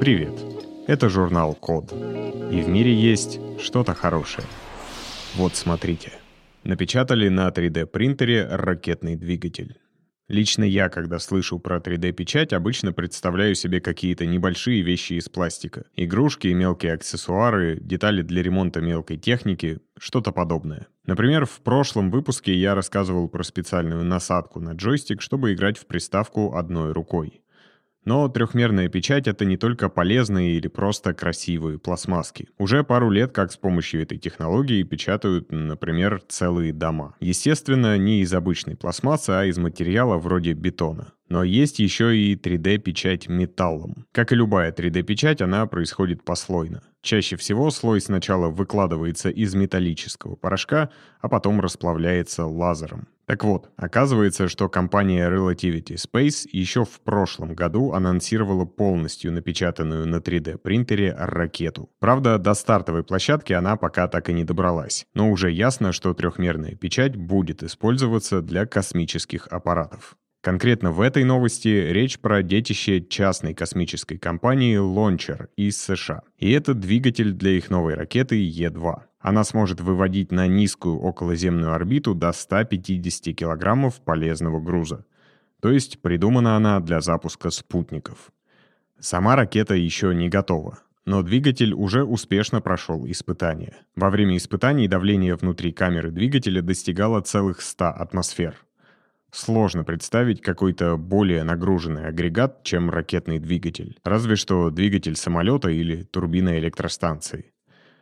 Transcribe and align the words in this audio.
Привет! 0.00 0.34
Это 0.86 1.08
журнал 1.08 1.54
Код. 1.54 1.90
И 1.92 2.60
в 2.60 2.68
мире 2.68 2.94
есть 2.94 3.40
что-то 3.58 3.94
хорошее. 3.94 4.46
Вот 5.36 5.56
смотрите. 5.56 6.12
Напечатали 6.64 7.28
на 7.28 7.48
3D 7.48 7.86
принтере 7.86 8.46
ракетный 8.46 9.16
двигатель. 9.16 9.78
Лично 10.28 10.64
я, 10.64 10.88
когда 10.88 11.18
слышу 11.18 11.58
про 11.58 11.78
3D-печать, 11.78 12.52
обычно 12.52 12.92
представляю 12.92 13.54
себе 13.54 13.80
какие-то 13.80 14.26
небольшие 14.26 14.82
вещи 14.82 15.14
из 15.14 15.28
пластика. 15.28 15.86
Игрушки, 15.94 16.48
мелкие 16.48 16.94
аксессуары, 16.94 17.78
детали 17.80 18.22
для 18.22 18.42
ремонта 18.42 18.80
мелкой 18.80 19.16
техники, 19.16 19.78
что-то 19.98 20.32
подобное. 20.32 20.88
Например, 21.06 21.46
в 21.46 21.60
прошлом 21.60 22.10
выпуске 22.10 22.54
я 22.54 22.74
рассказывал 22.74 23.28
про 23.28 23.44
специальную 23.44 24.04
насадку 24.04 24.60
на 24.60 24.72
джойстик, 24.72 25.22
чтобы 25.22 25.54
играть 25.54 25.78
в 25.78 25.86
приставку 25.86 26.54
одной 26.56 26.92
рукой. 26.92 27.40
Но 28.06 28.28
трехмерная 28.28 28.88
печать— 28.88 29.26
это 29.28 29.44
не 29.44 29.56
только 29.56 29.88
полезные 29.88 30.56
или 30.56 30.68
просто 30.68 31.12
красивые 31.12 31.80
пластмасски. 31.80 32.48
Уже 32.56 32.84
пару 32.84 33.10
лет 33.10 33.32
как 33.32 33.50
с 33.50 33.56
помощью 33.56 34.00
этой 34.00 34.16
технологии 34.16 34.84
печатают, 34.84 35.50
например, 35.50 36.22
целые 36.28 36.72
дома. 36.72 37.16
Естественно, 37.18 37.98
не 37.98 38.20
из 38.20 38.32
обычной 38.32 38.76
пластмассы, 38.76 39.30
а 39.30 39.44
из 39.44 39.58
материала 39.58 40.18
вроде 40.18 40.52
бетона. 40.52 41.08
Но 41.28 41.42
есть 41.42 41.80
еще 41.80 42.16
и 42.16 42.36
3D-печать 42.36 43.28
металлом. 43.28 44.06
Как 44.12 44.30
и 44.30 44.36
любая 44.36 44.70
3D-печать, 44.70 45.42
она 45.42 45.66
происходит 45.66 46.22
послойно. 46.22 46.82
Чаще 47.02 47.34
всего 47.34 47.70
слой 47.70 48.00
сначала 48.00 48.48
выкладывается 48.48 49.30
из 49.30 49.56
металлического 49.56 50.36
порошка, 50.36 50.90
а 51.20 51.28
потом 51.28 51.60
расплавляется 51.60 52.46
лазером. 52.46 53.08
Так 53.26 53.42
вот, 53.42 53.70
оказывается, 53.76 54.48
что 54.48 54.68
компания 54.68 55.28
Relativity 55.28 55.96
Space 55.96 56.48
еще 56.52 56.84
в 56.84 57.00
прошлом 57.00 57.54
году 57.54 57.92
анонсировала 57.92 58.64
полностью 58.66 59.32
напечатанную 59.32 60.06
на 60.06 60.16
3D 60.16 60.58
принтере 60.58 61.12
ракету. 61.18 61.90
Правда, 61.98 62.38
до 62.38 62.54
стартовой 62.54 63.02
площадки 63.02 63.52
она 63.52 63.76
пока 63.76 64.06
так 64.06 64.30
и 64.30 64.32
не 64.32 64.44
добралась, 64.44 65.06
но 65.14 65.30
уже 65.30 65.50
ясно, 65.50 65.90
что 65.90 66.14
трехмерная 66.14 66.76
печать 66.76 67.16
будет 67.16 67.64
использоваться 67.64 68.42
для 68.42 68.64
космических 68.64 69.48
аппаратов. 69.48 70.16
Конкретно 70.40 70.92
в 70.92 71.00
этой 71.00 71.24
новости 71.24 71.66
речь 71.66 72.20
про 72.20 72.44
детище 72.44 73.00
частной 73.00 73.52
космической 73.52 74.16
компании 74.16 74.78
Launcher 74.78 75.48
из 75.56 75.76
США. 75.82 76.22
И 76.38 76.52
это 76.52 76.72
двигатель 76.72 77.32
для 77.32 77.50
их 77.52 77.68
новой 77.68 77.94
ракеты 77.94 78.36
Е-2. 78.36 78.94
Она 79.26 79.42
сможет 79.42 79.80
выводить 79.80 80.30
на 80.30 80.46
низкую 80.46 81.00
околоземную 81.00 81.72
орбиту 81.72 82.14
до 82.14 82.30
150 82.30 83.34
килограммов 83.34 84.00
полезного 84.00 84.60
груза. 84.60 85.04
То 85.60 85.68
есть 85.68 86.00
придумана 86.00 86.54
она 86.54 86.78
для 86.78 87.00
запуска 87.00 87.50
спутников. 87.50 88.30
Сама 89.00 89.34
ракета 89.34 89.74
еще 89.74 90.14
не 90.14 90.28
готова, 90.28 90.78
но 91.06 91.22
двигатель 91.22 91.74
уже 91.74 92.04
успешно 92.04 92.60
прошел 92.60 93.04
испытания. 93.08 93.74
Во 93.96 94.10
время 94.10 94.36
испытаний 94.36 94.86
давление 94.86 95.34
внутри 95.34 95.72
камеры 95.72 96.12
двигателя 96.12 96.62
достигало 96.62 97.20
целых 97.20 97.62
100 97.62 97.84
атмосфер. 97.84 98.54
Сложно 99.32 99.82
представить 99.82 100.40
какой-то 100.40 100.96
более 100.96 101.42
нагруженный 101.42 102.06
агрегат, 102.06 102.62
чем 102.62 102.90
ракетный 102.90 103.40
двигатель. 103.40 103.98
Разве 104.04 104.36
что 104.36 104.70
двигатель 104.70 105.16
самолета 105.16 105.68
или 105.68 106.04
турбина 106.04 106.60
электростанции. 106.60 107.55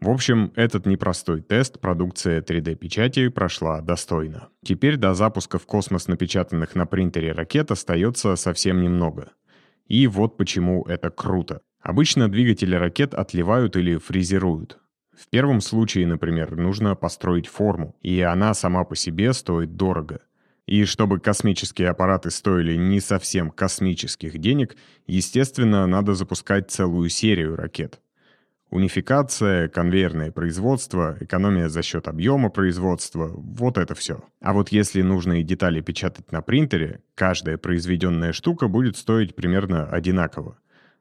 В 0.00 0.10
общем, 0.10 0.52
этот 0.54 0.86
непростой 0.86 1.40
тест 1.40 1.80
продукция 1.80 2.40
3D-печати 2.40 3.28
прошла 3.28 3.80
достойно. 3.80 4.48
Теперь 4.64 4.96
до 4.96 5.12
запуска 5.12 5.58
в 5.58 5.66
космос 5.66 6.06
напечатанных 6.06 6.76
на 6.76 6.86
принтере 6.86 7.32
ракет 7.32 7.72
остается 7.72 8.36
совсем 8.36 8.80
немного. 8.80 9.32
И 9.88 10.06
вот 10.06 10.36
почему 10.36 10.84
это 10.84 11.10
круто. 11.10 11.62
Обычно 11.80 12.30
двигатели 12.30 12.76
ракет 12.76 13.12
отливают 13.12 13.74
или 13.76 13.96
фрезеруют. 13.96 14.78
В 15.16 15.28
первом 15.30 15.60
случае, 15.60 16.06
например, 16.06 16.54
нужно 16.56 16.94
построить 16.94 17.48
форму, 17.48 17.96
и 18.00 18.20
она 18.20 18.54
сама 18.54 18.84
по 18.84 18.94
себе 18.94 19.32
стоит 19.32 19.74
дорого. 19.74 20.20
И 20.66 20.84
чтобы 20.84 21.18
космические 21.18 21.88
аппараты 21.88 22.30
стоили 22.30 22.76
не 22.76 23.00
совсем 23.00 23.50
космических 23.50 24.38
денег, 24.38 24.76
естественно, 25.08 25.88
надо 25.88 26.14
запускать 26.14 26.70
целую 26.70 27.08
серию 27.08 27.56
ракет. 27.56 28.00
Унификация, 28.70 29.68
конвейерное 29.68 30.30
производство, 30.30 31.16
экономия 31.20 31.68
за 31.68 31.82
счет 31.82 32.06
объема 32.06 32.50
производства— 32.50 33.30
вот 33.34 33.78
это 33.78 33.94
все. 33.94 34.22
А 34.42 34.52
вот 34.52 34.68
если 34.68 35.00
нужные 35.00 35.42
детали 35.42 35.80
печатать 35.80 36.30
на 36.32 36.42
принтере, 36.42 37.00
каждая 37.14 37.56
произведенная 37.56 38.32
штука 38.32 38.68
будет 38.68 38.98
стоить 38.98 39.34
примерно 39.34 39.86
одинаково. 39.86 40.58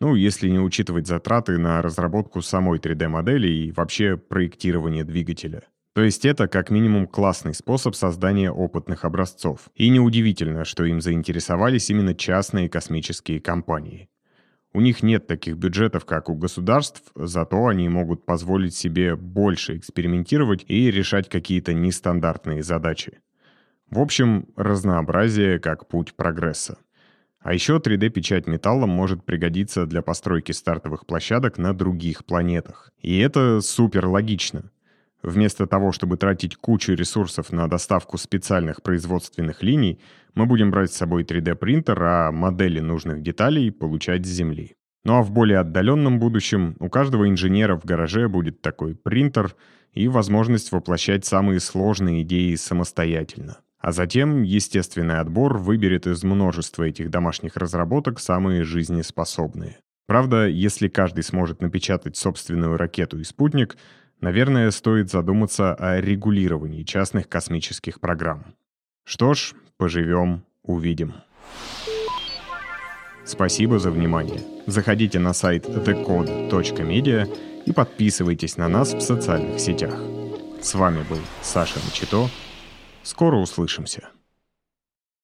Ну, 0.00 0.14
если 0.14 0.48
не 0.48 0.58
учитывать 0.58 1.06
затраты 1.06 1.58
на 1.58 1.82
разработку 1.82 2.40
самой 2.40 2.78
3D-модели 2.78 3.48
и 3.48 3.72
вообще 3.72 4.16
проектирование 4.16 5.04
двигателя. 5.04 5.64
То 5.94 6.02
есть 6.02 6.24
это 6.24 6.48
как 6.48 6.70
минимум 6.70 7.06
классный 7.06 7.52
способ 7.52 7.94
создания 7.94 8.50
опытных 8.50 9.04
образцов. 9.04 9.68
И 9.74 9.90
неудивительно, 9.90 10.64
что 10.64 10.84
им 10.84 11.02
заинтересовались 11.02 11.90
именно 11.90 12.14
частные 12.14 12.70
космические 12.70 13.40
компании. 13.40 14.08
У 14.72 14.80
них 14.80 15.02
нет 15.02 15.26
таких 15.26 15.56
бюджетов, 15.56 16.04
как 16.04 16.28
у 16.28 16.34
государств, 16.34 17.02
зато 17.16 17.66
они 17.66 17.88
могут 17.88 18.24
позволить 18.24 18.74
себе 18.74 19.16
больше 19.16 19.76
экспериментировать 19.76 20.64
и 20.68 20.90
решать 20.90 21.28
какие-то 21.28 21.74
нестандартные 21.74 22.62
задачи. 22.62 23.18
В 23.90 23.98
общем, 23.98 24.46
разнообразие 24.54 25.58
как 25.58 25.88
путь 25.88 26.14
прогресса. 26.14 26.78
А 27.40 27.52
еще 27.52 27.78
3D-печать 27.78 28.46
металлом 28.46 28.90
может 28.90 29.24
пригодиться 29.24 29.86
для 29.86 30.02
постройки 30.02 30.52
стартовых 30.52 31.06
площадок 31.06 31.58
на 31.58 31.74
других 31.74 32.24
планетах. 32.24 32.92
И 33.00 33.18
это 33.18 33.60
супер 33.62 34.06
логично. 34.06 34.70
Вместо 35.22 35.66
того, 35.66 35.92
чтобы 35.92 36.16
тратить 36.16 36.56
кучу 36.56 36.94
ресурсов 36.94 37.52
на 37.52 37.68
доставку 37.68 38.16
специальных 38.16 38.82
производственных 38.82 39.62
линий, 39.62 40.00
мы 40.34 40.46
будем 40.46 40.70
брать 40.70 40.92
с 40.92 40.96
собой 40.96 41.24
3D-принтер, 41.24 42.02
а 42.02 42.32
модели 42.32 42.80
нужных 42.80 43.22
деталей 43.22 43.70
получать 43.70 44.24
с 44.24 44.30
Земли. 44.30 44.76
Ну 45.04 45.18
а 45.18 45.22
в 45.22 45.30
более 45.30 45.58
отдаленном 45.58 46.18
будущем 46.18 46.76
у 46.78 46.88
каждого 46.88 47.28
инженера 47.28 47.76
в 47.76 47.84
гараже 47.84 48.28
будет 48.28 48.60
такой 48.60 48.94
принтер 48.94 49.54
и 49.92 50.08
возможность 50.08 50.72
воплощать 50.72 51.24
самые 51.24 51.60
сложные 51.60 52.22
идеи 52.22 52.54
самостоятельно. 52.54 53.58
А 53.78 53.92
затем 53.92 54.42
естественный 54.42 55.20
отбор 55.20 55.56
выберет 55.56 56.06
из 56.06 56.22
множества 56.22 56.84
этих 56.84 57.10
домашних 57.10 57.56
разработок 57.56 58.20
самые 58.20 58.62
жизнеспособные. 58.62 59.78
Правда, 60.06 60.46
если 60.48 60.88
каждый 60.88 61.22
сможет 61.22 61.62
напечатать 61.62 62.16
собственную 62.16 62.76
ракету 62.76 63.18
и 63.18 63.24
спутник, 63.24 63.76
Наверное, 64.20 64.70
стоит 64.70 65.10
задуматься 65.10 65.74
о 65.74 66.00
регулировании 66.00 66.82
частных 66.82 67.28
космических 67.28 68.00
программ. 68.00 68.54
Что 69.04 69.34
ж, 69.34 69.54
поживем, 69.78 70.44
увидим. 70.62 71.14
Спасибо 73.24 73.78
за 73.78 73.90
внимание. 73.90 74.40
Заходите 74.66 75.18
на 75.18 75.32
сайт 75.32 75.66
thecode.media 75.66 77.28
и 77.64 77.72
подписывайтесь 77.72 78.56
на 78.56 78.68
нас 78.68 78.92
в 78.92 79.00
социальных 79.00 79.58
сетях. 79.60 79.98
С 80.60 80.74
вами 80.74 81.02
был 81.08 81.18
Саша 81.40 81.78
Мчито. 81.88 82.28
Скоро 83.02 83.36
услышимся. 83.36 84.10